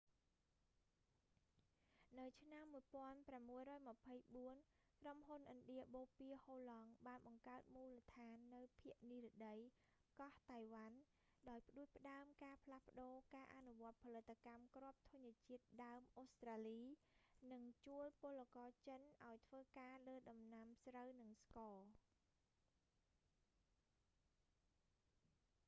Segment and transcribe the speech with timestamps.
[2.17, 2.65] នៅឆ្នាំ
[3.35, 9.57] 1624 ក្រុមហ៊ុនឥណ្ឌាបូព៌ាហូឡង់បានបង្កើតមូលដ្ឋាននៅភាគនិរតី
[10.21, 10.97] កោះតៃវ៉ាន់
[11.49, 16.81] ដោយផ្តួចផ្តើមការផ្លាស់ប្តូរការអនុវត្តផលិតកម្មគ្រាប់ធញ្ញជាតិដើមអូស្ត្រាលី
[17.53, 21.83] និងជួលពលករចិនឱ្យធ្វើការលើដំណាំស្រូវ និងស្ករ